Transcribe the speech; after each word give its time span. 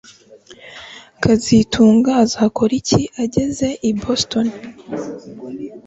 kazitunga 1.21 2.11
azakora 2.25 2.71
iki 2.81 3.01
ageze 3.23 3.67
i 3.89 3.91
Boston 4.01 4.47